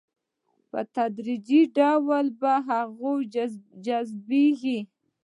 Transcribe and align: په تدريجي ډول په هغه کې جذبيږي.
په 0.69 0.79
تدريجي 0.95 1.61
ډول 1.77 2.25
په 2.41 2.51
هغه 2.67 3.13
کې 3.33 3.45
جذبيږي. 3.85 4.79